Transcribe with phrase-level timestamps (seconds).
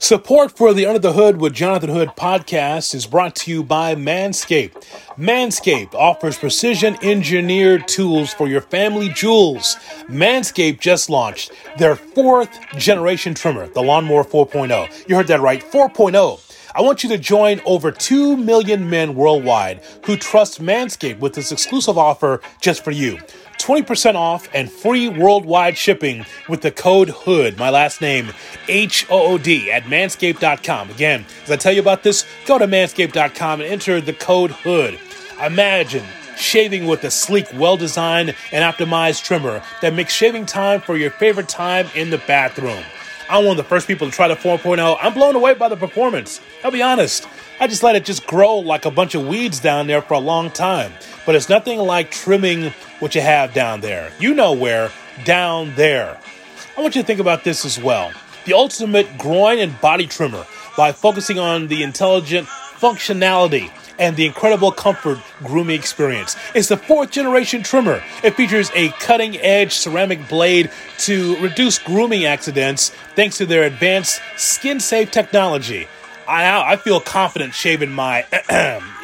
[0.00, 3.96] Support for the Under the Hood with Jonathan Hood podcast is brought to you by
[3.96, 4.86] Manscaped.
[5.18, 9.74] Manscaped offers precision engineered tools for your family jewels.
[10.08, 15.08] Manscaped just launched their fourth generation trimmer, the Lawnmower 4.0.
[15.08, 16.44] You heard that right, 4.0.
[16.76, 21.50] I want you to join over 2 million men worldwide who trust Manscaped with this
[21.50, 23.18] exclusive offer just for you.
[23.58, 28.32] 20% off and free worldwide shipping with the code HOOD, my last name,
[28.68, 30.90] H O O D, at manscaped.com.
[30.90, 34.98] Again, as I tell you about this, go to manscaped.com and enter the code HOOD.
[35.44, 36.04] Imagine
[36.36, 41.10] shaving with a sleek, well designed, and optimized trimmer that makes shaving time for your
[41.10, 42.82] favorite time in the bathroom.
[43.30, 44.96] I'm one of the first people to try the 4.0.
[45.00, 46.40] I'm blown away by the performance.
[46.64, 47.28] I'll be honest.
[47.60, 50.18] I just let it just grow like a bunch of weeds down there for a
[50.18, 50.92] long time.
[51.26, 54.10] But it's nothing like trimming what you have down there.
[54.18, 54.90] You know where,
[55.24, 56.18] down there.
[56.76, 58.12] I want you to think about this as well.
[58.46, 64.72] The ultimate groin and body trimmer by focusing on the intelligent functionality and the incredible
[64.72, 66.36] comfort grooming experience.
[66.54, 68.02] It's the fourth generation trimmer.
[68.22, 74.20] It features a cutting edge ceramic blade to reduce grooming accidents thanks to their advanced
[74.36, 75.88] skin safe technology.
[76.26, 78.26] I, I feel confident shaving my,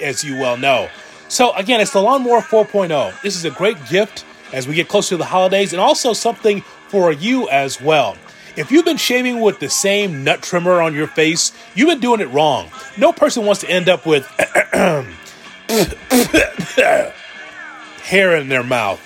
[0.02, 0.88] as you well know.
[1.28, 3.22] So, again, it's the Lawnmower 4.0.
[3.22, 6.60] This is a great gift as we get closer to the holidays and also something
[6.88, 8.16] for you as well.
[8.56, 12.20] If you've been shaving with the same nut trimmer on your face, you've been doing
[12.20, 12.70] it wrong.
[12.96, 14.24] No person wants to end up with
[18.02, 19.00] hair in their mouth.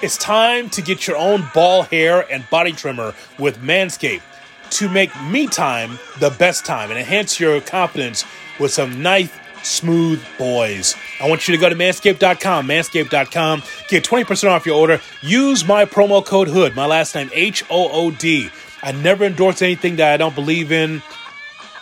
[0.00, 4.22] It's time to get your own ball hair and body trimmer with Manscaped
[4.70, 8.24] to make me time the best time and enhance your confidence
[8.60, 9.32] with some nice,
[9.64, 10.94] smooth boys.
[11.20, 15.00] I want you to go to manscaped.com, manscaped.com, get 20% off your order.
[15.20, 18.50] Use my promo code HOOD, my last name, H O O D.
[18.84, 21.02] I never endorse anything that I don't believe in.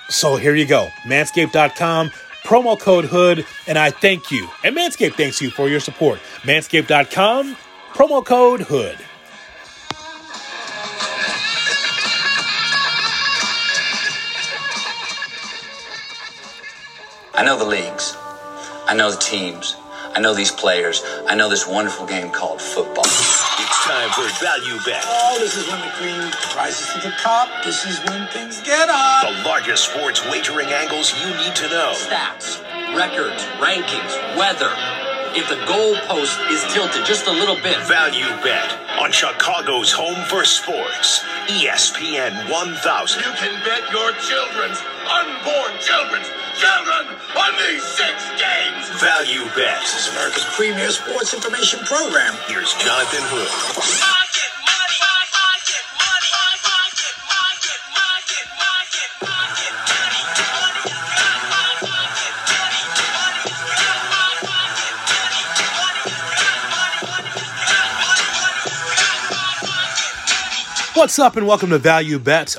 [0.08, 2.10] So here you go, manscaped.com,
[2.44, 4.48] promo code HOOD, and I thank you.
[4.62, 6.20] And Manscaped thanks you for your support.
[6.42, 7.56] Manscaped.com,
[7.92, 8.98] promo code HOOD.
[17.34, 18.14] I know the leagues.
[18.86, 19.74] I know the teams.
[20.14, 21.02] I know these players.
[21.26, 23.04] I know this wonderful game called football.
[23.06, 25.02] It's time for Value Bet.
[25.08, 26.20] Oh, this is when the cream
[26.54, 27.48] rises to the top.
[27.64, 29.24] This is when things get hot.
[29.24, 31.96] The largest sports wagering angles you need to know.
[31.96, 32.60] Stats,
[32.92, 34.72] records, rankings, weather.
[35.32, 37.80] If the goalpost is tilted just a little bit.
[37.88, 38.68] Value Bet
[39.00, 41.24] on Chicago's home for sports.
[41.48, 43.24] ESPN 1000.
[43.24, 44.76] You can bet your children's
[45.08, 49.00] unborn children's children on these six games.
[49.00, 49.82] Value Bet.
[49.82, 52.34] Is America's premier sports information program.
[52.48, 54.12] Here's Jonathan Hood.
[70.94, 72.56] What's up, and welcome to Value Bet.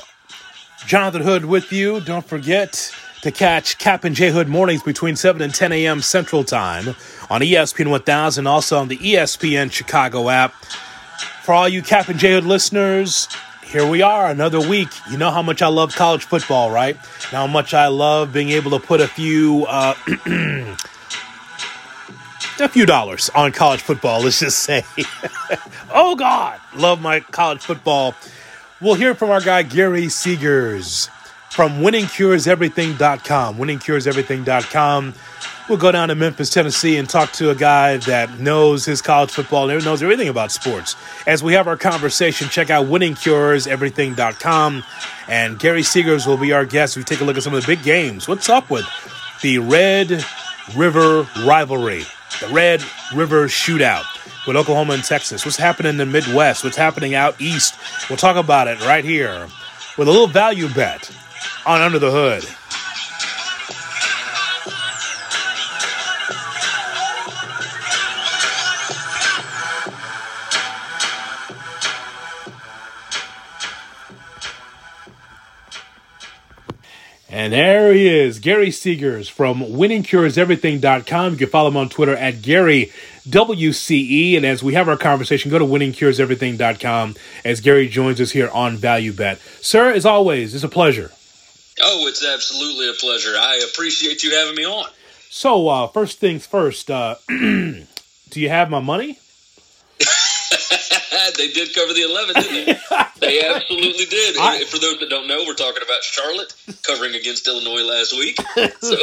[0.86, 2.00] Jonathan Hood with you.
[2.00, 2.92] Don't forget
[3.24, 6.02] to catch Kap and J Hood mornings between 7 and 10 a.m.
[6.02, 6.88] Central Time
[7.30, 10.52] on ESPN 1000, also on the ESPN Chicago app.
[11.42, 13.28] For all you Kap and J Hood listeners,
[13.64, 14.90] here we are, another week.
[15.10, 16.96] You know how much I love college football, right?
[16.96, 19.64] And how much I love being able to put a few.
[19.70, 19.94] Uh,
[22.60, 24.84] a few dollars on college football, let's just say.
[25.94, 28.14] oh, God, love my college football.
[28.82, 31.08] We'll hear from our guy, Gary Seegers
[31.54, 33.56] from winningcureseverything.com.
[33.56, 35.14] Winningcureseverything.com.
[35.68, 39.30] We'll go down to Memphis, Tennessee, and talk to a guy that knows his college
[39.30, 40.96] football and knows everything about sports.
[41.26, 44.84] As we have our conversation, check out winningcureseverything.com.
[45.28, 46.96] And Gary Seegers will be our guest.
[46.96, 48.26] We take a look at some of the big games.
[48.26, 48.84] What's up with
[49.40, 50.24] the Red
[50.76, 52.02] River rivalry?
[52.40, 52.82] The Red
[53.14, 54.04] River shootout
[54.46, 55.44] with Oklahoma and Texas.
[55.44, 56.64] What's happening in the Midwest?
[56.64, 57.76] What's happening out east?
[58.10, 59.46] We'll talk about it right here
[59.96, 61.10] with a little value bet
[61.66, 62.44] on Under the Hood.
[77.34, 81.32] And there he is, Gary Seegers from winningcureseverything.com.
[81.32, 82.92] You can follow him on Twitter at Gary
[83.28, 84.36] WCE.
[84.36, 88.76] And as we have our conversation, go to winningcureseverything.com as Gary joins us here on
[88.76, 89.40] Value Bet.
[89.60, 91.10] Sir, as always, it's a pleasure.
[91.80, 93.34] Oh, it's absolutely a pleasure.
[93.36, 94.88] I appreciate you having me on.
[95.28, 97.86] So, uh, first things first, uh, do
[98.34, 99.18] you have my money?
[101.36, 103.04] they did cover the 11, didn't they?
[103.20, 104.36] they absolutely did.
[104.38, 106.54] I, for those that don't know, we're talking about Charlotte
[106.84, 108.38] covering against Illinois last week.
[108.80, 108.96] So,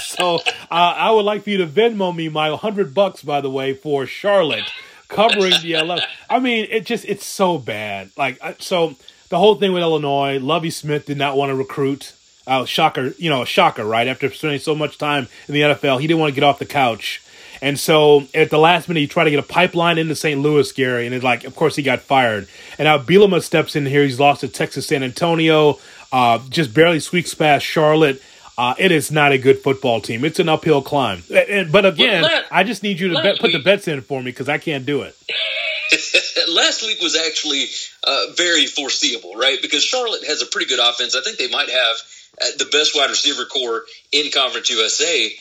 [0.00, 0.36] so
[0.70, 3.74] uh, I would like for you to Venmo me my 100 bucks, by the way,
[3.74, 4.64] for Charlotte
[5.08, 6.04] covering the 11.
[6.28, 8.10] I mean, it just, it's so bad.
[8.16, 8.96] Like, so
[9.30, 12.12] the whole thing with Illinois, Lovie Smith did not want to recruit.
[12.46, 14.08] Uh, shocker, you know, a shocker, right?
[14.08, 16.66] After spending so much time in the NFL, he didn't want to get off the
[16.66, 17.22] couch
[17.62, 20.40] and so at the last minute, he tried to get a pipeline into St.
[20.40, 22.48] Louis, Gary, and it like, of course, he got fired.
[22.78, 24.02] And now Bielema steps in here.
[24.02, 25.78] He's lost to Texas San Antonio,
[26.12, 28.22] uh, just barely squeaks past Charlotte.
[28.56, 30.24] Uh, it is not a good football team.
[30.24, 31.22] It's an uphill climb.
[31.30, 34.20] And, but again, well, I just need you to bet, put the bets in for
[34.20, 35.16] me because I can't do it.
[36.48, 37.66] last week was actually
[38.04, 39.58] uh, very foreseeable, right?
[39.60, 41.16] Because Charlotte has a pretty good offense.
[41.16, 41.96] I think they might have
[42.42, 45.32] uh, the best wide receiver corps in Conference USA.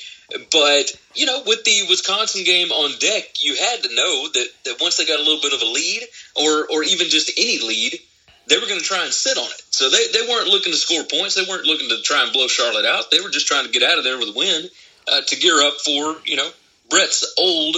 [0.51, 4.81] But you know, with the Wisconsin game on deck, you had to know that, that
[4.81, 6.04] once they got a little bit of a lead,
[6.36, 8.00] or or even just any lead,
[8.48, 9.62] they were going to try and sit on it.
[9.72, 11.36] So they, they weren't looking to score points.
[11.36, 13.10] They weren't looking to try and blow Charlotte out.
[13.12, 14.69] They were just trying to get out of there with a win
[15.12, 16.50] uh, to gear up for you know
[16.90, 17.78] Bret's old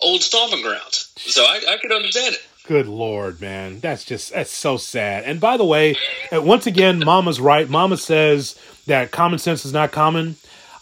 [0.00, 1.12] old stomping grounds.
[1.16, 2.46] So I, I could understand it.
[2.66, 5.24] Good lord, man, that's just that's so sad.
[5.24, 5.96] And by the way,
[6.32, 7.68] uh, once again, Mama's right.
[7.68, 10.36] Mama says that common sense is not common.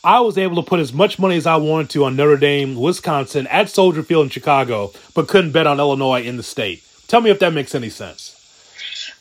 [0.05, 2.77] I was able to put as much money as I wanted to on Notre Dame,
[2.77, 6.85] Wisconsin, at Soldier Field in Chicago, but couldn't bet on Illinois in the state.
[7.09, 8.39] Tell me if that makes any sense.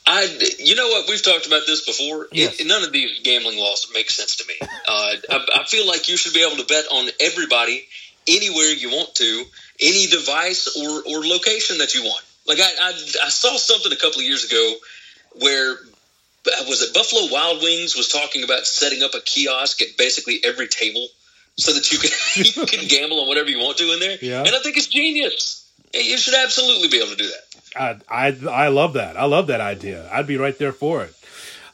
[0.08, 0.26] I,
[0.60, 1.08] you know what?
[1.08, 2.28] We've talked about this before.
[2.32, 2.60] Yes.
[2.60, 4.56] It, none of these gambling laws make sense to me.
[4.62, 7.88] Uh, I, I feel like you should be able to bet on everybody
[8.28, 9.44] anywhere you want to,
[9.82, 12.24] any device or, or location that you want.
[12.48, 12.90] Like I, I,
[13.26, 14.76] I saw something a couple of years ago
[15.40, 15.78] where
[16.68, 20.68] was it Buffalo Wild Wings was talking about setting up a kiosk at basically every
[20.68, 21.08] table
[21.58, 24.18] so that you can you can gamble on whatever you want to in there.
[24.22, 24.40] Yeah.
[24.40, 25.58] And I think it's genius.
[25.94, 28.02] You should absolutely be able to do that.
[28.10, 29.18] I I, I love that.
[29.18, 30.10] I love that idea.
[30.12, 31.14] I'd be right there for it.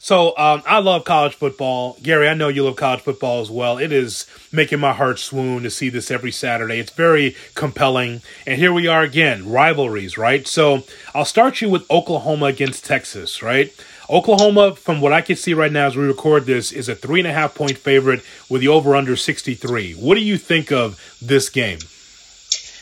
[0.08, 2.30] So um, I love college football, Gary.
[2.30, 3.76] I know you love college football as well.
[3.76, 6.78] It is making my heart swoon to see this every Saturday.
[6.78, 10.46] It's very compelling, and here we are again, rivalries, right?
[10.46, 10.84] So
[11.14, 13.70] I'll start you with Oklahoma against Texas, right?
[14.08, 17.20] Oklahoma, from what I can see right now as we record this, is a three
[17.20, 19.92] and a half point favorite with the over under 63.
[19.92, 21.80] What do you think of this game?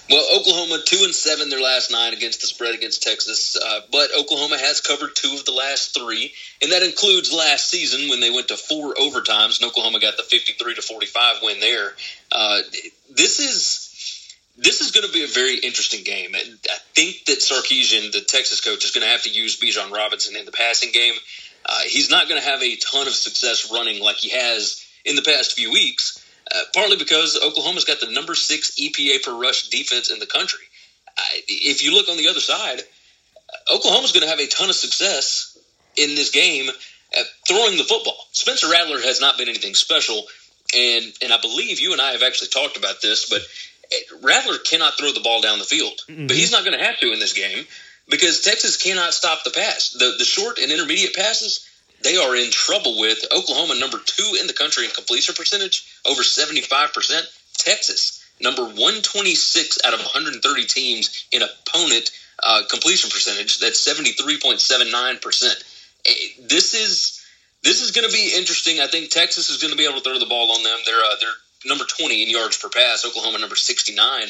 [0.08, 4.11] Well, Oklahoma two and seven their last nine against the spread against Texas, uh, but
[4.17, 6.32] Oklahoma has covered two of the last three,
[6.62, 10.23] and that includes last season when they went to four overtimes, and Oklahoma got the
[10.23, 11.94] fifty-three to forty-five win there.
[12.31, 12.61] Uh,
[13.11, 13.82] this is
[14.56, 16.35] this is going to be a very interesting game.
[16.35, 20.37] I think that Sarkisian, the Texas coach, is going to have to use Bijan Robinson
[20.37, 21.14] in the passing game.
[21.69, 25.17] Uh, he's not going to have a ton of success running like he has in
[25.17, 26.25] the past few weeks,
[26.55, 30.65] uh, partly because Oklahoma's got the number six EPA per rush defense in the country.
[31.17, 32.83] Uh, if you look on the other side,
[33.73, 35.59] Oklahoma's going to have a ton of success
[35.97, 36.69] in this game
[37.17, 38.19] at throwing the football.
[38.33, 40.23] Spencer Rattler has not been anything special,
[40.77, 43.43] and and I believe you and I have actually talked about this, but
[44.23, 46.27] Rattler cannot throw the ball down the field, mm-hmm.
[46.27, 47.67] but he's not going to have to in this game
[48.09, 49.91] because Texas cannot stop the pass.
[49.91, 51.66] The the short and intermediate passes
[52.06, 53.19] they are in trouble with.
[53.32, 57.26] Oklahoma number two in the country in completion percentage, over seventy five percent.
[57.58, 62.11] Texas number one twenty six out of one hundred and thirty teams in opponent
[62.44, 63.58] uh, completion percentage.
[63.58, 65.56] That's seventy three point seven nine percent.
[66.06, 66.12] Eh,
[66.49, 67.25] this is
[67.64, 68.78] this is going to be interesting.
[68.81, 70.78] I think Texas is going to be able to throw the ball on them.
[70.87, 71.28] They're uh, they're
[71.66, 74.28] number 20 in yards per pass, Oklahoma number 69.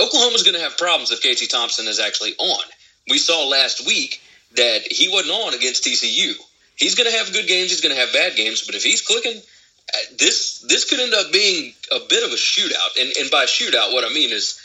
[0.00, 2.64] Oklahoma's going to have problems if Casey Thompson is actually on.
[3.08, 4.22] We saw last week
[4.56, 6.34] that he wasn't on against TCU.
[6.80, 9.02] He's going to have good games, he's going to have bad games, but if he's
[9.02, 13.00] clicking, uh, this this could end up being a bit of a shootout.
[13.00, 14.58] And, and by shootout, what I mean is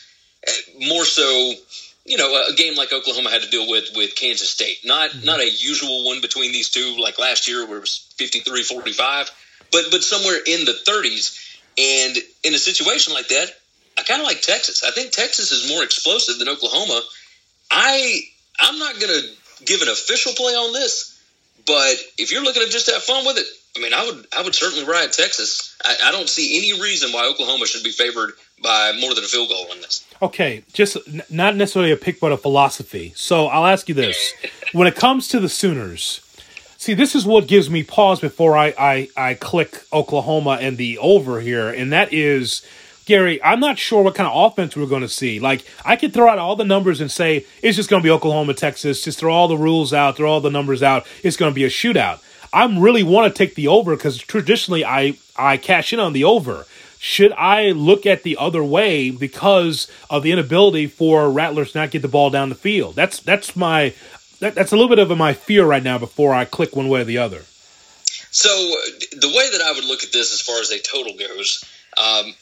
[0.48, 0.52] uh,
[0.88, 1.54] more so,
[2.06, 4.78] you know, a game like Oklahoma had to deal with with Kansas State.
[4.86, 5.26] Not mm-hmm.
[5.26, 9.30] not a usual one between these two like last year where it was 53-45,
[9.72, 11.46] but but somewhere in the 30s
[11.78, 13.52] and in a situation like that,
[13.98, 14.84] I kind of like Texas.
[14.84, 17.02] I think Texas is more explosive than Oklahoma.
[17.72, 18.22] I
[18.60, 21.15] I'm not going to give an official play on this,
[21.66, 23.46] but if you're looking to just have fun with it,
[23.78, 25.76] I mean, I would I would certainly ride Texas.
[25.84, 29.28] I, I don't see any reason why Oklahoma should be favored by more than a
[29.28, 30.06] field goal in this.
[30.22, 33.14] Okay, just n- not necessarily a pick, but a philosophy.
[33.16, 34.34] So I'll ask you this:
[34.72, 36.22] when it comes to the Sooners,
[36.86, 41.00] See, this is what gives me pause before I, I, I click Oklahoma and the
[41.00, 42.64] over here, and that is,
[43.06, 45.40] Gary, I'm not sure what kind of offense we're going to see.
[45.40, 48.10] Like, I could throw out all the numbers and say it's just going to be
[48.12, 51.06] Oklahoma, Texas, just throw all the rules out, throw all the numbers out.
[51.24, 52.22] It's going to be a shootout.
[52.52, 56.24] I really want to take the over because traditionally I, I cash in on the
[56.24, 56.66] over.
[57.06, 61.92] should I look at the other way because of the inability for Rattlers to not
[61.92, 62.96] get the ball down the field?
[62.96, 63.94] That's that's my
[64.40, 67.02] that, that's a little bit of my fear right now before I click one way
[67.02, 67.44] or the other.
[68.32, 71.64] So the way that I would look at this, as far as a total goes,
[71.98, 72.34] um,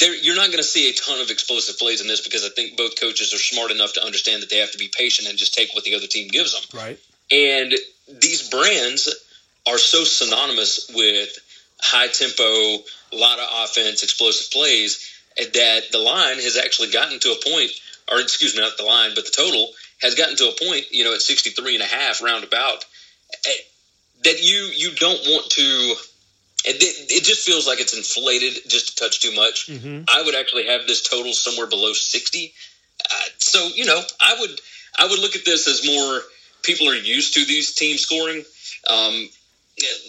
[0.00, 2.48] there, you're not going to see a ton of explosive plays in this because I
[2.48, 5.38] think both coaches are smart enough to understand that they have to be patient and
[5.38, 6.80] just take what the other team gives them.
[6.80, 6.98] Right.
[7.30, 7.74] And
[8.20, 9.12] these brands
[9.66, 11.38] are so synonymous with
[11.80, 12.42] high tempo,
[13.12, 17.70] a lot of offense, explosive plays that the line has actually gotten to a point,
[18.10, 21.04] or excuse me, not the line, but the total has gotten to a point, you
[21.04, 22.84] know, at 63 and a half roundabout
[23.46, 23.50] eh,
[24.24, 25.94] that you you don't want to
[26.66, 29.68] it, it, just feels like it's inflated just a touch too much.
[29.68, 30.04] Mm-hmm.
[30.08, 32.52] I would actually have this total somewhere below 60.
[33.04, 34.60] Uh, so, you know, I would
[34.98, 36.20] I would look at this as more
[36.62, 38.44] people are used to these teams scoring.
[38.90, 39.28] Um,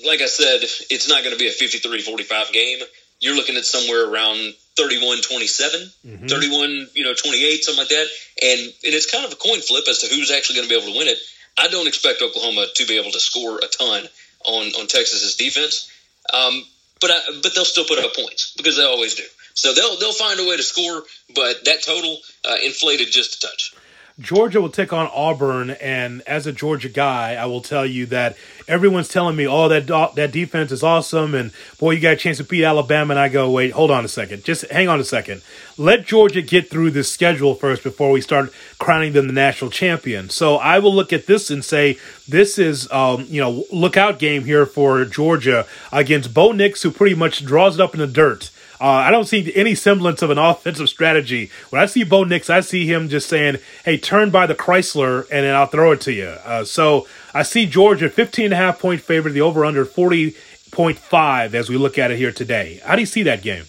[0.05, 2.79] like I said, it's not going to be a 53-45 game.
[3.19, 6.27] You're looking at somewhere around 31 27, mm-hmm.
[6.27, 8.07] 31, you know, 28, something like that.
[8.43, 10.79] And, and it's kind of a coin flip as to who's actually going to be
[10.79, 11.17] able to win it.
[11.57, 14.07] I don't expect Oklahoma to be able to score a ton
[14.45, 15.91] on, on Texas's defense.
[16.33, 16.63] Um,
[16.99, 19.23] but I, but they'll still put up points because they always do.
[19.53, 21.03] So they'll they'll find a way to score,
[21.35, 23.73] but that total uh, inflated just a touch.
[24.19, 28.35] Georgia will take on Auburn, and as a Georgia guy, I will tell you that
[28.67, 32.37] everyone's telling me, "Oh, that that defense is awesome," and boy, you got a chance
[32.37, 33.13] to beat Alabama.
[33.13, 34.43] And I go, "Wait, hold on a second.
[34.43, 35.41] Just hang on a second.
[35.77, 40.29] Let Georgia get through this schedule first before we start crowning them the national champion."
[40.29, 41.97] So I will look at this and say,
[42.27, 47.15] "This is, um, you know, lookout game here for Georgia against Bo Nix, who pretty
[47.15, 50.37] much draws it up in the dirt." Uh, I don't see any semblance of an
[50.37, 51.49] offensive strategy.
[51.69, 55.21] When I see Bo Nix, I see him just saying, hey, turn by the Chrysler
[55.31, 56.27] and then I'll throw it to you.
[56.27, 61.53] Uh, so I see Georgia 15 and a half point favorite, the over under 40.5
[61.53, 62.79] as we look at it here today.
[62.85, 63.65] How do you see that game?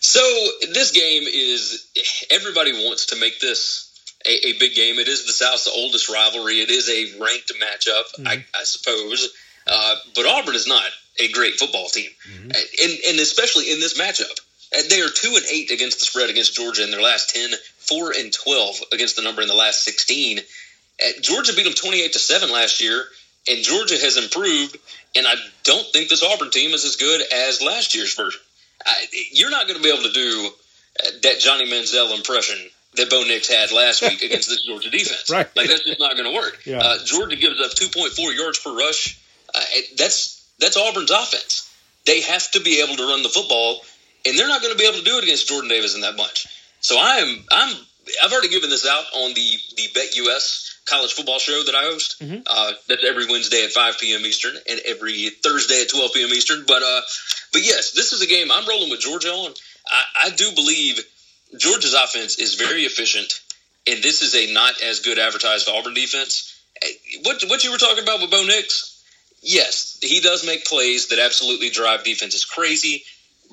[0.00, 0.20] So
[0.72, 1.86] this game is
[2.30, 3.88] everybody wants to make this
[4.26, 4.98] a, a big game.
[4.98, 6.60] It is the South's oldest rivalry.
[6.60, 8.28] It is a ranked matchup, mm-hmm.
[8.28, 9.28] I, I, suppose.
[9.66, 10.84] Uh, but Auburn is not
[11.18, 12.50] a great football team, mm-hmm.
[12.50, 14.40] and and especially in this matchup.
[14.90, 18.12] They are two and eight against the spread against Georgia in their last 10, four
[18.12, 20.40] and twelve against the number in the last sixteen.
[21.22, 23.04] Georgia beat them twenty eight to seven last year,
[23.48, 24.76] and Georgia has improved.
[25.16, 25.34] And I
[25.64, 28.40] don't think this Auburn team is as good as last year's version.
[28.84, 30.50] I, you're not going to be able to do
[31.04, 32.58] uh, that Johnny Manziel impression
[32.96, 35.30] that Bo Nix had last week against this Georgia defense.
[35.30, 35.48] Right.
[35.56, 36.60] Like that's just not going to work.
[36.64, 36.78] Yeah.
[36.78, 39.18] Uh, Georgia gives up 2.4 yards per rush.
[39.54, 39.60] Uh,
[39.96, 41.72] that's that's Auburn's offense.
[42.06, 43.80] They have to be able to run the football,
[44.26, 46.16] and they're not going to be able to do it against Jordan Davis in that
[46.16, 46.46] bunch.
[46.80, 47.76] So I'm I'm
[48.22, 51.82] I've already given this out on the the Bet US college football show that I
[51.82, 52.20] host.
[52.20, 52.40] Mm-hmm.
[52.46, 54.24] Uh, that's every Wednesday at 5 p.m.
[54.24, 56.30] Eastern and every Thursday at 12 p.m.
[56.30, 56.64] Eastern.
[56.66, 57.00] But uh,
[57.52, 59.52] but yes, this is a game I'm rolling with Georgia on.
[59.86, 61.00] I, I do believe
[61.56, 63.40] Georgia's offense is very efficient,
[63.86, 66.54] and this is a not as good advertised Auburn defense.
[67.22, 68.97] What what you were talking about with Bo Nix?
[69.42, 73.04] Yes, he does make plays that absolutely drive defenses crazy.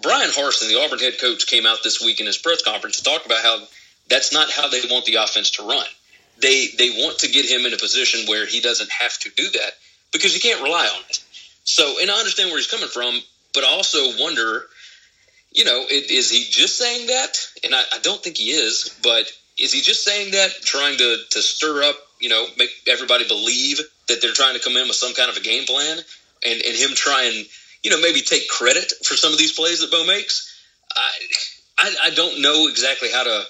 [0.02, 3.04] Bryan Harsin, the Auburn head coach, came out this week in his press conference to
[3.04, 3.60] talk about how
[4.10, 5.86] that's not how they want the offense to run.
[6.42, 9.50] They they want to get him in a position where he doesn't have to do
[9.52, 9.72] that
[10.12, 11.24] because you can't rely on it.
[11.64, 13.20] So, and I understand where he's coming from,
[13.54, 14.66] but I also wonder,
[15.52, 17.38] you know, is he just saying that?
[17.64, 21.18] And I, I don't think he is, but is he just saying that, trying to
[21.32, 24.96] to stir up, you know, make everybody believe that they're trying to come in with
[24.96, 25.98] some kind of a game plan
[26.46, 27.46] and, and him try and,
[27.84, 30.52] you know, maybe take credit for some of these plays that Bo makes.
[30.96, 31.12] I,
[31.78, 33.46] I, I don't know exactly how to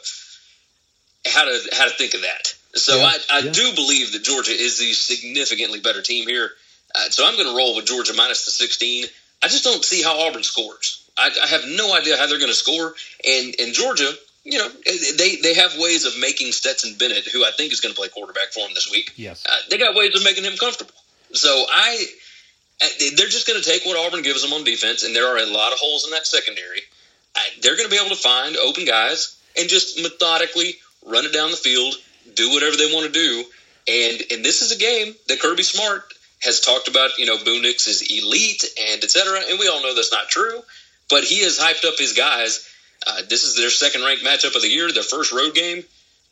[1.27, 2.53] how to how to think of that.
[2.75, 3.51] So yeah, I, I yeah.
[3.51, 6.51] do believe that Georgia is the significantly better team here.
[6.93, 9.05] Uh, so I'm going to roll with Georgia minus the 16.
[9.43, 11.09] I just don't see how Auburn scores.
[11.17, 12.93] I, I have no idea how they're going to score.
[13.27, 14.11] And and Georgia,
[14.45, 14.69] you know,
[15.17, 18.09] they they have ways of making Stetson Bennett, who I think is going to play
[18.09, 19.11] quarterback for him this week.
[19.15, 20.93] Yes, uh, they got ways of making him comfortable.
[21.33, 22.05] So I,
[22.81, 22.87] uh,
[23.17, 25.47] they're just going to take what Auburn gives them on defense, and there are a
[25.47, 26.81] lot of holes in that secondary.
[27.35, 30.75] I, they're going to be able to find open guys and just methodically
[31.05, 31.95] run it down the field,
[32.35, 33.43] do whatever they want to do.
[33.87, 36.03] And and this is a game that Kirby Smart
[36.43, 37.17] has talked about.
[37.17, 39.39] You know, Bo Nix is elite and etc.
[39.49, 40.61] And we all know that's not true,
[41.09, 42.69] but he has hyped up his guys
[43.07, 45.83] uh, this is their second ranked matchup of the year, their first road game.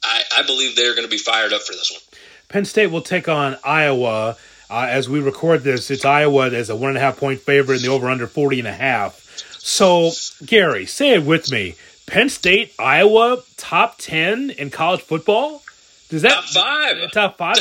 [0.03, 2.01] I, I believe they're going to be fired up for this one.
[2.49, 4.37] Penn State will take on Iowa.
[4.69, 7.77] Uh, as we record this, it's Iowa as a one and a half point favorite
[7.77, 9.19] in the over under 40 and a half.
[9.59, 10.11] So,
[10.45, 11.75] Gary, say it with me.
[12.05, 15.63] Penn State, Iowa, top 10 in college football?
[16.09, 17.11] Does that top five?
[17.11, 17.55] Top five?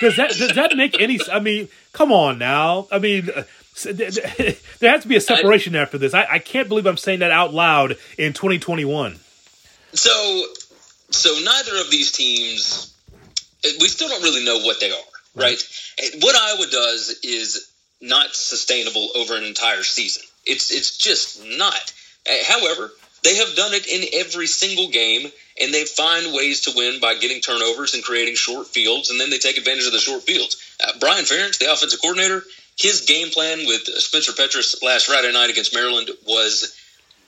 [0.00, 1.18] does that does that make any?
[1.30, 2.88] I mean, come on now.
[2.90, 3.28] I mean,
[3.84, 6.14] there has to be a uh, separation I, after this.
[6.14, 9.18] I, I can't believe I'm saying that out loud in 2021.
[9.92, 10.44] So,
[11.10, 12.94] so neither of these teams,
[13.64, 14.96] eh, we still don't really know what they are,
[15.34, 15.44] right?
[15.44, 15.64] right?
[15.98, 17.70] Eh, what Iowa does is
[18.00, 20.22] not sustainable over an entire season.
[20.46, 21.92] It's it's just not.
[22.26, 22.90] Eh, however,
[23.22, 27.14] they have done it in every single game, and they find ways to win by
[27.16, 30.56] getting turnovers and creating short fields, and then they take advantage of the short fields.
[30.82, 32.44] Uh, Brian Ferentz, the offensive coordinator,
[32.80, 36.74] his game plan with Spencer Petras last Friday night against Maryland was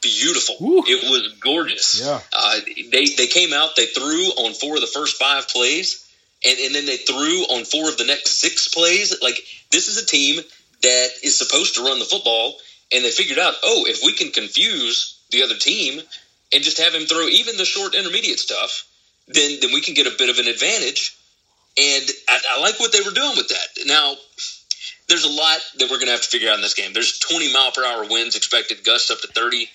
[0.01, 0.57] beautiful.
[0.61, 0.83] Ooh.
[0.87, 2.01] It was gorgeous.
[2.01, 2.21] Yeah.
[2.33, 6.09] Uh, they they came out, they threw on four of the first five plays,
[6.45, 9.15] and, and then they threw on four of the next six plays.
[9.23, 9.39] Like
[9.71, 10.41] this is a team
[10.83, 12.57] that is supposed to run the football,
[12.91, 16.01] and they figured out, oh, if we can confuse the other team
[16.53, 18.85] and just have him throw even the short intermediate stuff,
[19.29, 21.17] then then we can get a bit of an advantage.
[21.79, 23.87] And I, I like what they were doing with that.
[23.87, 24.17] Now,
[25.13, 26.95] there's a lot that we're going to have to figure out in this game.
[26.95, 29.69] There's 20 mile per hour winds expected, gusts up to 30.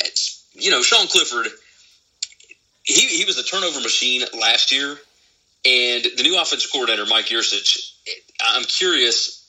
[0.00, 1.46] It's, you know, Sean Clifford,
[2.84, 4.96] he, he was a turnover machine last year.
[5.66, 7.92] And the new offensive coordinator, Mike Yurcich,
[8.40, 9.46] I'm curious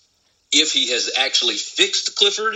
[0.51, 2.55] if he has actually fixed Clifford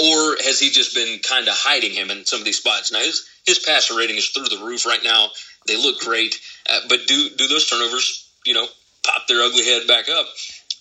[0.00, 2.90] or has he just been kind of hiding him in some of these spots?
[2.90, 5.28] Now his his passer rating is through the roof right now.
[5.68, 8.66] They look great, uh, but do do those turnovers, you know,
[9.04, 10.26] pop their ugly head back up?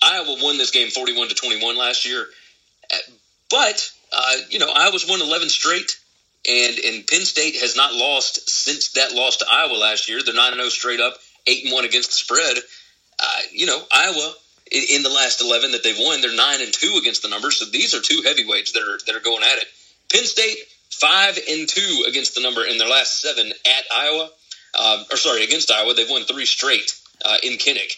[0.01, 2.25] Iowa won this game forty-one to twenty-one last year,
[2.93, 2.97] uh,
[3.49, 5.97] but uh, you know Iowa's won eleven straight,
[6.49, 10.21] and and Penn State has not lost since that loss to Iowa last year.
[10.23, 11.17] They're nine and zero oh straight up,
[11.47, 12.57] eight and one against the spread.
[13.19, 14.33] Uh, you know Iowa
[14.71, 17.51] in the last 11 that they've won, they're 9 and 2 against the number.
[17.51, 19.67] So these are two heavyweights that are that are going at it.
[20.11, 20.57] Penn State
[20.91, 24.29] 5 and 2 against the number in their last 7 at Iowa.
[24.79, 27.97] Uh, or sorry, against Iowa, they've won 3 straight uh, in Kinnick.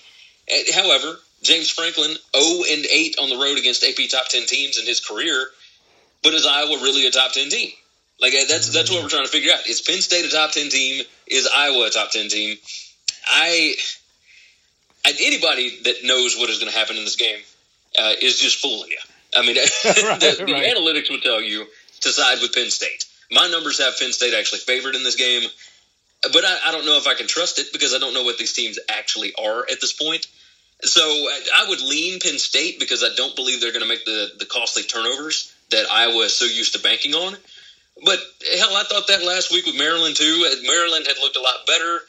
[0.74, 4.86] However, James Franklin 0 and 8 on the road against AP top 10 teams in
[4.86, 5.48] his career.
[6.24, 7.70] But is Iowa really a top 10 team?
[8.20, 9.68] Like that's that's what we're trying to figure out.
[9.68, 11.04] Is Penn State a top 10 team?
[11.28, 12.58] Is Iowa a top 10 team?
[13.28, 13.76] I
[15.06, 17.40] anybody that knows what is going to happen in this game
[18.00, 18.98] uh, is just fooling you.
[19.36, 20.76] I mean, right, the, the right.
[20.76, 21.66] analytics would tell you
[22.02, 23.06] to side with Penn State.
[23.32, 25.50] My numbers have Penn State actually favored in this game,
[26.22, 28.38] but I, I don't know if I can trust it because I don't know what
[28.38, 30.28] these teams actually are at this point.
[30.84, 34.32] So I would lean Penn State because I don't believe they're going to make the,
[34.38, 37.36] the costly turnovers that Iowa is so used to banking on.
[38.06, 38.20] But
[38.58, 40.46] hell, I thought that last week with Maryland too.
[40.66, 42.00] Maryland had looked a lot better.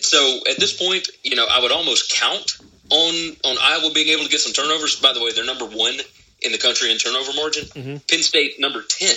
[0.00, 2.58] So at this point, you know, I would almost count
[2.90, 4.96] on on Iowa being able to get some turnovers.
[4.96, 5.94] By the way, they're number one
[6.40, 7.64] in the country in turnover margin.
[7.64, 7.96] Mm-hmm.
[8.08, 9.14] Penn State number ten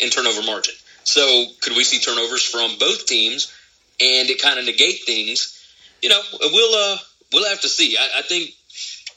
[0.00, 0.74] in turnover margin.
[1.04, 3.52] So could we see turnovers from both teams,
[4.00, 5.56] and it kind of negate things?
[6.02, 6.98] You know, we'll uh,
[7.32, 7.96] we'll have to see.
[7.96, 8.50] I, I think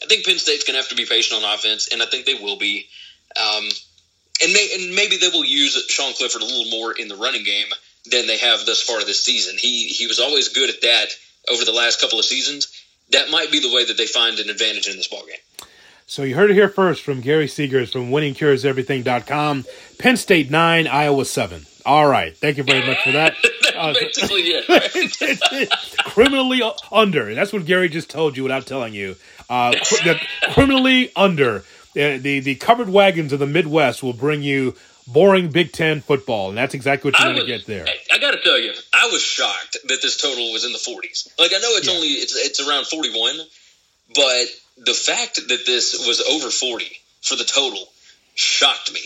[0.01, 2.25] I think Penn State's going to have to be patient on offense, and I think
[2.25, 2.87] they will be.
[3.39, 3.63] Um,
[4.43, 7.43] and, may, and maybe they will use Sean Clifford a little more in the running
[7.43, 7.67] game
[8.11, 9.57] than they have thus far this season.
[9.57, 11.07] He he was always good at that
[11.49, 12.67] over the last couple of seasons.
[13.11, 15.67] That might be the way that they find an advantage in this ball game.
[16.05, 19.65] So you heard it here first from Gary Seegers from winningcureseverything.com.
[19.99, 21.65] Penn State 9, Iowa 7.
[21.85, 22.35] All right.
[22.35, 23.35] Thank you very much for that.
[23.83, 25.69] Uh, basically it.
[26.05, 27.33] criminally under.
[27.35, 29.15] That's what Gary just told you without telling you.
[29.49, 29.75] Uh,
[30.53, 31.57] criminally under.
[31.95, 36.49] Uh, the, the covered wagons of the Midwest will bring you boring Big Ten football,
[36.49, 37.85] and that's exactly what you're going to get there.
[37.85, 40.79] I, I got to tell you, I was shocked that this total was in the
[40.79, 41.37] 40s.
[41.37, 41.93] Like I know it's yeah.
[41.93, 43.35] only it's it's around 41,
[44.15, 44.45] but
[44.77, 46.85] the fact that this was over 40
[47.21, 47.87] for the total
[48.35, 49.01] shocked me.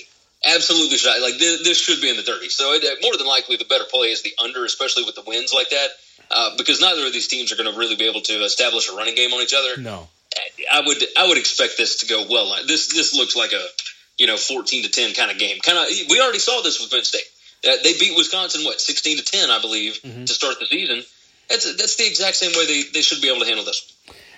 [0.47, 1.21] Absolutely shocked.
[1.21, 2.51] Like this, this should be in the 30s.
[2.51, 5.53] So it, more than likely, the better play is the under, especially with the wins
[5.53, 5.87] like that,
[6.31, 8.95] uh, because neither of these teams are going to really be able to establish a
[8.95, 9.79] running game on each other.
[9.79, 10.07] No.
[10.71, 12.55] I would I would expect this to go well.
[12.67, 13.65] This this looks like a
[14.17, 15.59] you know, 14 to 10 kind of game.
[15.59, 17.21] Kind of, we already saw this with Penn State.
[17.67, 20.25] Uh, they beat Wisconsin, what, 16 to 10, I believe, mm-hmm.
[20.25, 21.03] to start the season.
[21.49, 23.93] That's, that's the exact same way they, they should be able to handle this.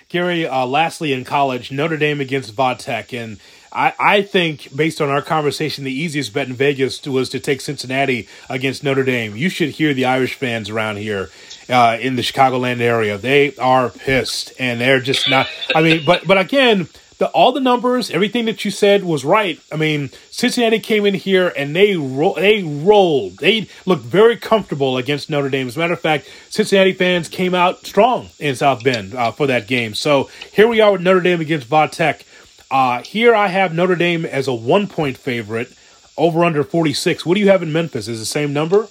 [0.08, 3.18] Gary, uh, lastly, in college, Notre Dame against Vatech.
[3.18, 3.38] And
[3.72, 7.60] I, I think, based on our conversation, the easiest bet in Vegas was to take
[7.60, 9.36] Cincinnati against Notre Dame.
[9.36, 11.30] You should hear the Irish fans around here.
[11.68, 15.46] Uh, in the Chicagoland area, they are pissed, and they're just not.
[15.72, 16.88] I mean, but but again,
[17.20, 19.60] the all the numbers, everything that you said was right.
[19.70, 23.36] I mean, Cincinnati came in here and they ro- they rolled.
[23.36, 25.68] They looked very comfortable against Notre Dame.
[25.68, 29.46] As a matter of fact, Cincinnati fans came out strong in South Bend uh, for
[29.46, 29.94] that game.
[29.94, 32.22] So here we are with Notre Dame against Vatech.
[32.70, 35.72] Uh, here I have Notre Dame as a one point favorite,
[36.16, 37.26] over under 46.
[37.26, 38.06] What do you have in Memphis?
[38.08, 38.88] Is the same number?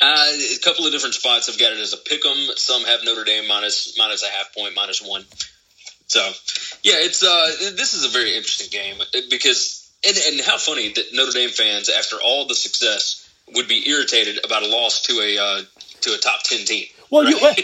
[0.00, 1.48] Uh, a couple of different spots.
[1.48, 2.36] I've got it as a pick 'em.
[2.56, 5.24] Some have Notre Dame minus minus a half point, minus one.
[6.06, 6.20] So,
[6.84, 8.96] yeah, it's uh, this is a very interesting game
[9.30, 13.88] because And, and how funny that Notre Dame fans, after all the success, would be
[13.88, 15.62] irritated about a loss to a uh,
[16.02, 16.86] to a top ten team.
[17.10, 17.62] Well, you, hey,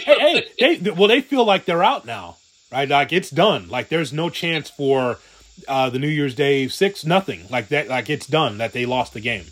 [0.59, 2.35] hey, they, well, they feel like they're out now,
[2.71, 2.89] right?
[2.89, 3.69] Like it's done.
[3.69, 5.19] Like there's no chance for
[5.67, 7.47] uh, the New Year's Day six nothing.
[7.49, 7.87] Like that.
[7.87, 8.57] Like it's done.
[8.57, 9.45] That they lost the game.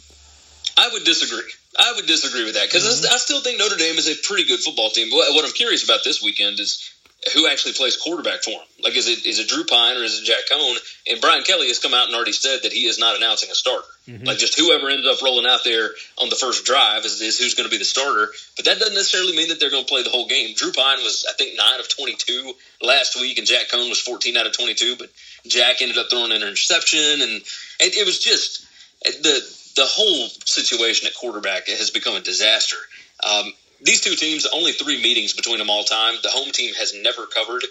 [0.78, 1.50] I would disagree.
[1.78, 3.13] I would disagree with that because mm-hmm.
[3.13, 5.10] I, still think Notre Dame is a pretty good football team.
[5.12, 6.94] What, what I'm curious about this weekend is
[7.34, 8.68] who actually plays quarterback for him.
[8.84, 10.76] Like, is it is it Drew Pyne or is it Jack Coan?
[11.08, 13.56] And Brian Kelly has come out and already said that he is not announcing a
[13.56, 13.88] starter.
[14.08, 14.26] Mm-hmm.
[14.26, 17.56] Like, just whoever ends up rolling out there on the first drive is, is who's
[17.56, 18.28] going to be the starter.
[18.58, 20.54] But that doesn't necessarily mean that they're going to play the whole game.
[20.56, 24.36] Drew Pyne was, I think, nine of twenty-two last week, and Jack Coan was fourteen
[24.36, 24.98] out of twenty-two.
[24.98, 25.10] But
[25.48, 27.42] Jack ended up throwing an interception, and
[27.80, 28.68] it, it was just
[29.02, 29.40] the
[29.76, 32.78] the whole situation at quarterback has become a disaster.
[33.24, 36.15] Um, these two teams, only three meetings between them all time.
[36.24, 37.63] The home team has never covered.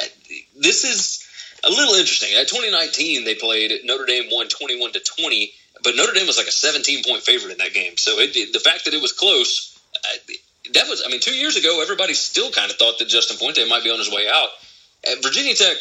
[0.00, 0.04] Uh,
[0.58, 1.26] this is
[1.64, 2.30] a little interesting.
[2.38, 5.52] At 2019, they played Notre Dame won 21 to 20,
[5.84, 7.96] but Notre Dame was like a 17 point favorite in that game.
[7.96, 10.32] So it, the fact that it was close, uh,
[10.74, 11.02] that was.
[11.06, 13.90] I mean, two years ago, everybody still kind of thought that Justin Fuente might be
[13.90, 14.48] on his way out.
[15.10, 15.76] At Virginia Tech,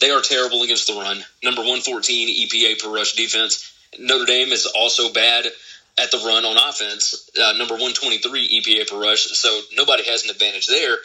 [0.00, 1.24] they are terrible against the run.
[1.42, 3.72] Number 114 EPA per rush defense.
[3.98, 5.46] Notre Dame is also bad
[5.98, 9.26] at the run on offense, uh, number 123 EPA per rush.
[9.26, 10.96] So nobody has an advantage there.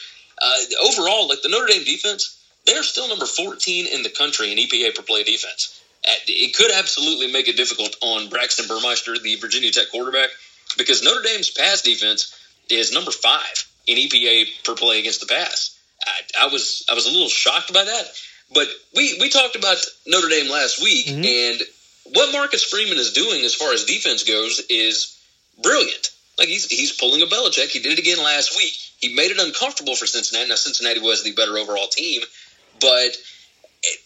[0.41, 4.58] Uh, overall, like the Notre Dame defense, they're still number 14 in the country in
[4.58, 5.82] EPA per play defense.
[6.28, 10.30] It could absolutely make it difficult on Braxton Burmeister, the Virginia Tech quarterback,
[10.78, 12.38] because Notre Dame's pass defense
[12.69, 15.78] is number five in EPA per play against the pass.
[16.06, 18.06] I, I was I was a little shocked by that,
[18.54, 21.23] but we we talked about Notre Dame last week, mm-hmm.
[21.26, 21.62] and
[22.13, 25.19] what Marcus Freeman is doing as far as defense goes is
[25.61, 26.09] brilliant.
[26.37, 27.69] Like he's he's pulling a Belichick.
[27.69, 28.73] He did it again last week.
[28.99, 30.49] He made it uncomfortable for Cincinnati.
[30.49, 32.21] Now Cincinnati was the better overall team,
[32.79, 33.17] but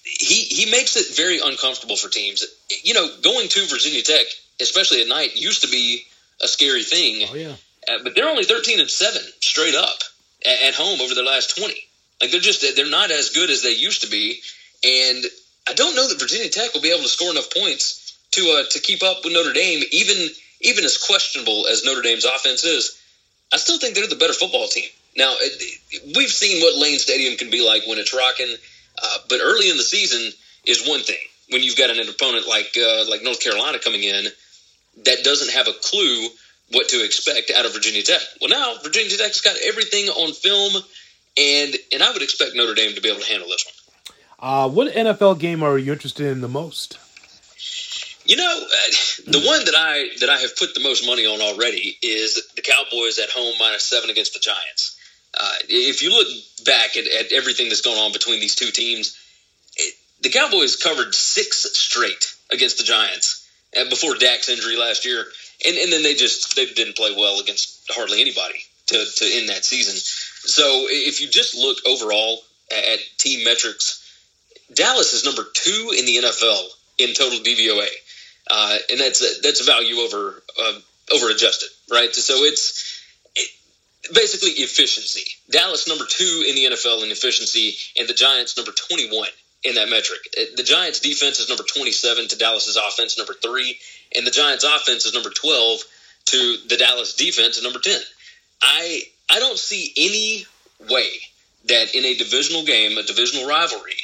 [0.03, 2.45] he he makes it very uncomfortable for teams.
[2.83, 4.25] You know, going to Virginia Tech,
[4.59, 6.03] especially at night, used to be
[6.41, 7.27] a scary thing.
[7.29, 7.55] Oh yeah.
[7.87, 9.99] Uh, but they're only thirteen and seven straight up
[10.45, 11.87] at, at home over the last twenty.
[12.21, 14.41] Like they're just they're not as good as they used to be,
[14.83, 15.25] and
[15.67, 18.69] I don't know that Virginia Tech will be able to score enough points to uh,
[18.69, 20.29] to keep up with Notre Dame, even
[20.61, 22.97] even as questionable as Notre Dame's offense is.
[23.53, 24.89] I still think they're the better football team.
[25.17, 25.35] Now
[26.15, 28.55] we've seen what Lane Stadium can be like when it's rocking,
[29.01, 30.31] uh, but early in the season
[30.65, 31.19] is one thing.
[31.49, 34.27] When you've got an opponent like uh, like North Carolina coming in
[35.05, 36.27] that doesn't have a clue
[36.71, 38.21] what to expect out of Virginia Tech.
[38.39, 40.81] Well, now Virginia Tech's got everything on film,
[41.37, 43.80] and and I would expect Notre Dame to be able to handle this one.
[44.41, 46.97] Uh, what NFL game are you interested in the most?
[48.25, 48.91] You know, uh,
[49.27, 52.61] the one that I that I have put the most money on already is the
[52.61, 54.97] Cowboys at home minus seven against the Giants.
[55.39, 56.27] Uh, if you look
[56.65, 59.17] back at, at, everything that's going on between these two teams,
[59.77, 63.47] it, the Cowboys covered six straight against the Giants
[63.79, 65.23] uh, before Dak's injury last year,
[65.65, 69.49] and, and then they just they didn't play well against hardly anybody to to end
[69.49, 69.95] that season.
[69.95, 72.39] So if you just look overall
[72.71, 74.00] at team metrics
[74.73, 77.87] Dallas is number two in the NFL in total DVOA,
[78.49, 80.79] uh, and that's a, that's value over uh,
[81.13, 82.13] over adjusted, right?
[82.13, 83.03] So it's
[83.35, 83.49] it,
[84.13, 85.23] basically efficiency.
[85.49, 89.29] Dallas number two in the NFL in efficiency, and the Giants number twenty one
[89.63, 90.19] in that metric.
[90.37, 93.77] Uh, the Giants defense is number twenty seven to Dallas's offense number three,
[94.15, 95.79] and the Giants offense is number twelve
[96.25, 97.99] to the Dallas defense is number ten.
[98.61, 100.45] I I don't see any
[100.89, 101.09] way
[101.65, 103.95] that in a divisional game, a divisional rivalry,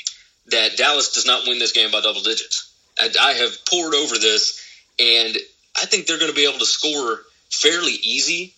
[0.48, 2.74] that Dallas does not win this game by double digits.
[3.00, 4.64] I, I have pored over this,
[5.00, 5.38] and
[5.76, 8.54] I think they're going to be able to score fairly easy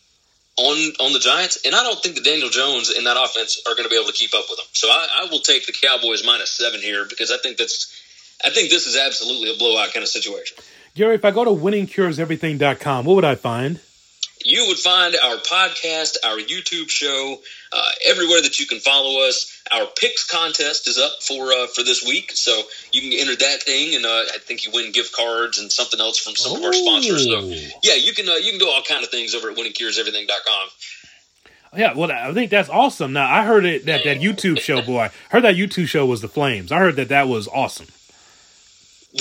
[0.57, 3.75] on on the Giants, and I don't think that Daniel Jones and that offense are
[3.75, 4.67] going to be able to keep up with them.
[4.73, 7.95] So I, I will take the Cowboys minus seven here because I think that's
[8.43, 10.57] I think this is absolutely a blowout kind of situation.
[10.95, 13.79] Gary, if I go to winningcureseverything.com, what would I find?
[14.43, 17.39] You would find our podcast, our YouTube show,
[17.73, 19.61] uh, everywhere that you can follow us.
[19.71, 22.61] Our picks contest is up for uh, for this week, so
[22.93, 25.99] you can enter that thing, and uh, I think you win gift cards and something
[25.99, 26.57] else from some oh.
[26.57, 27.25] of our sponsors.
[27.25, 27.41] So
[27.83, 30.69] yeah, you can uh, you can do all kind of things over at winningcureseverything.com.
[31.77, 33.13] Yeah, well, I think that's awesome.
[33.13, 36.21] Now, I heard it that that YouTube show, boy, I heard that YouTube show was
[36.21, 36.71] the Flames.
[36.71, 37.87] I heard that that was awesome.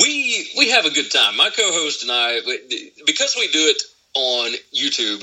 [0.00, 1.37] We we have a good time.
[1.37, 2.40] My co-host and I,
[3.04, 3.83] because we do it
[4.18, 5.22] on YouTube,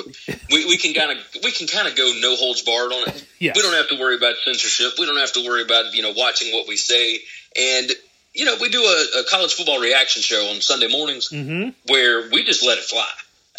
[0.52, 3.26] we, we can kind of we can kind of go no holds barred on it.
[3.40, 3.56] Yes.
[3.56, 4.94] We don't have to worry about censorship.
[4.98, 7.20] We don't have to worry about you know watching what we say.
[7.56, 7.92] And
[8.34, 11.70] you know we do a, a college football reaction show on Sunday mornings mm-hmm.
[11.92, 13.10] where we just let it fly.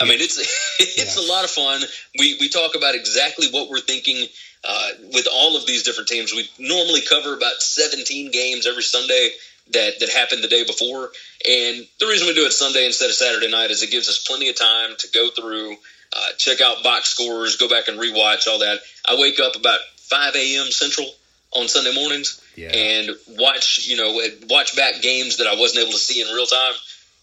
[0.01, 0.39] I mean, it's
[0.81, 1.17] it's yes.
[1.19, 1.83] a lot of fun.
[2.19, 4.27] We we talk about exactly what we're thinking
[4.65, 6.33] uh, with all of these different teams.
[6.33, 9.31] We normally cover about 17 games every Sunday.
[9.73, 11.11] That that happened the day before.
[11.49, 14.19] And the reason we do it Sunday instead of Saturday night is it gives us
[14.27, 15.73] plenty of time to go through,
[16.13, 18.79] uh, check out box scores, go back and rewatch all that.
[19.09, 20.67] I wake up about 5 a.m.
[20.71, 21.07] Central
[21.53, 22.71] on Sunday mornings Yeah.
[22.71, 26.47] and watch, you know, watch back games that I wasn't able to see in real
[26.47, 26.75] time,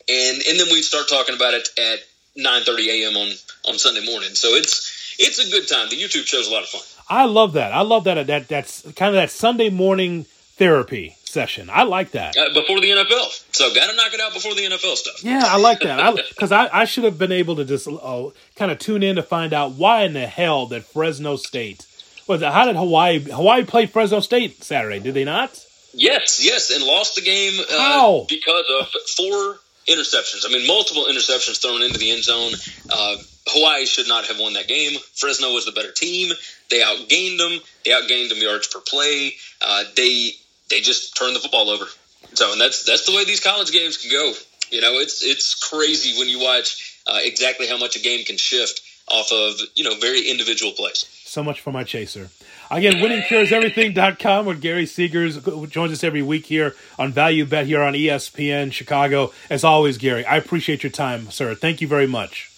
[0.09, 1.99] and and then we start talking about it at
[2.37, 3.15] 9:30 a.m.
[3.17, 3.29] on
[3.69, 4.35] on Sunday morning.
[4.35, 5.89] So it's it's a good time.
[5.89, 6.81] The YouTube show's a lot of fun.
[7.09, 7.73] I love that.
[7.73, 8.25] I love that.
[8.27, 10.25] That that's kind of that Sunday morning
[10.55, 11.69] therapy session.
[11.71, 12.37] I like that.
[12.37, 15.23] Uh, before the NFL, so got to knock it out before the NFL stuff.
[15.23, 16.15] Yeah, I like that.
[16.29, 19.23] Because I, I, should have been able to just uh, kind of tune in to
[19.23, 21.85] find out why in the hell that Fresno State
[22.27, 22.41] was.
[22.41, 24.99] it- How did Hawaii Hawaii play Fresno State Saturday?
[24.99, 25.59] Did they not?
[25.93, 28.25] Yes, yes, and lost the game uh, How?
[28.29, 30.45] because of four interceptions.
[30.45, 32.53] I mean, multiple interceptions thrown into the end zone.
[32.91, 33.17] Uh,
[33.47, 34.97] Hawaii should not have won that game.
[35.15, 36.33] Fresno was the better team.
[36.69, 37.59] They outgained them.
[37.85, 39.33] They outgained them yards per play.
[39.61, 40.31] Uh, they
[40.73, 41.85] they just turn the football over.
[42.33, 44.33] So, and that's that's the way these college games can go.
[44.71, 48.37] You know, it's it's crazy when you watch uh, exactly how much a game can
[48.37, 51.05] shift off of you know very individual plays.
[51.25, 52.29] So much for my chaser.
[52.71, 57.83] Again, winningcureseverything.com with Gary Seegers who joins us every week here on Value Bet here
[57.83, 59.31] on ESPN Chicago.
[59.49, 61.53] As always, Gary, I appreciate your time, sir.
[61.53, 62.49] Thank you very much.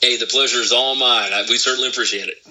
[0.00, 1.32] Hey, the pleasure is all mine.
[1.34, 2.46] I, we certainly appreciate it.